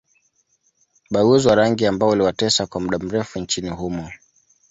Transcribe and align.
Ubaguzi 1.11 1.47
wa 1.47 1.55
rangi 1.55 1.85
ambao 1.85 2.09
uliwatesa 2.09 2.65
kwa 2.67 2.81
mda 2.81 2.99
mrefu 2.99 3.39
nchini 3.39 3.69
humo 3.69 4.09